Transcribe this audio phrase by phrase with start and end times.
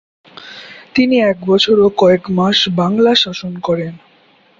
[0.95, 3.93] তিনি এক বছর ও কয়েক মাস বাংলা শাসন করেন।